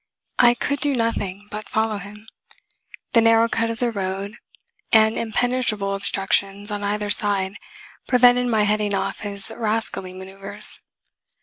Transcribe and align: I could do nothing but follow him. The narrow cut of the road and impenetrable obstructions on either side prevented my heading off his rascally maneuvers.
I 0.39 0.55
could 0.55 0.79
do 0.79 0.95
nothing 0.95 1.47
but 1.51 1.69
follow 1.69 1.99
him. 1.99 2.27
The 3.13 3.21
narrow 3.21 3.47
cut 3.47 3.69
of 3.69 3.77
the 3.77 3.91
road 3.91 4.37
and 4.91 5.15
impenetrable 5.15 5.93
obstructions 5.93 6.71
on 6.71 6.81
either 6.83 7.11
side 7.11 7.57
prevented 8.07 8.47
my 8.47 8.63
heading 8.63 8.95
off 8.95 9.19
his 9.19 9.51
rascally 9.55 10.13
maneuvers. 10.13 10.79